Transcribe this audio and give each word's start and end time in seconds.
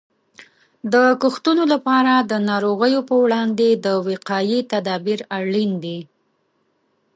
د 0.93 0.95
کښتونو 1.21 1.63
لپاره 1.73 2.13
د 2.31 2.33
ناروغیو 2.49 3.01
په 3.09 3.15
وړاندې 3.23 3.69
د 3.85 3.87
وقایې 4.07 4.59
تدابیر 4.71 5.19
اړین 5.37 5.71
دي. 5.83 5.99